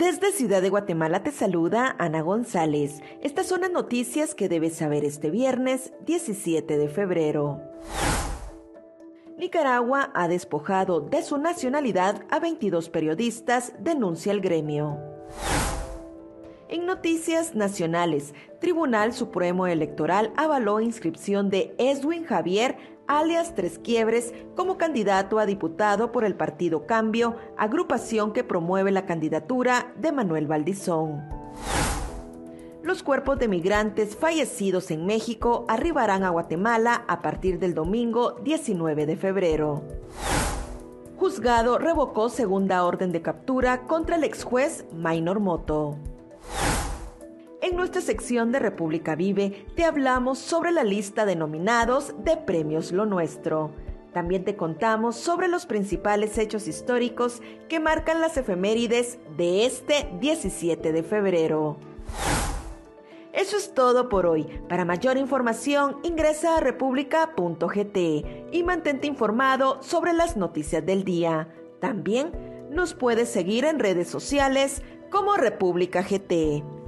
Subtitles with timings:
[0.00, 3.02] Desde Ciudad de Guatemala te saluda Ana González.
[3.20, 7.60] Estas son las noticias que debes saber este viernes 17 de febrero.
[9.36, 14.98] Nicaragua ha despojado de su nacionalidad a 22 periodistas, denuncia el gremio.
[16.72, 22.76] En noticias nacionales, Tribunal Supremo Electoral avaló inscripción de Edwin Javier
[23.08, 29.04] alias Tres Quiebres, como candidato a diputado por el Partido Cambio, agrupación que promueve la
[29.04, 31.24] candidatura de Manuel Valdizón.
[32.84, 39.06] Los cuerpos de migrantes fallecidos en México arribarán a Guatemala a partir del domingo 19
[39.06, 39.82] de febrero.
[41.16, 45.98] Juzgado revocó segunda orden de captura contra el ex juez Maynor Moto.
[47.70, 52.90] En nuestra sección de República Vive te hablamos sobre la lista de nominados de Premios
[52.90, 53.70] Lo Nuestro.
[54.12, 60.90] También te contamos sobre los principales hechos históricos que marcan las efemérides de este 17
[60.90, 61.76] de febrero.
[63.32, 64.48] Eso es todo por hoy.
[64.68, 67.96] Para mayor información ingresa a república.gt
[68.50, 71.48] y mantente informado sobre las noticias del día.
[71.80, 72.32] También
[72.68, 76.79] nos puedes seguir en redes sociales como República GT.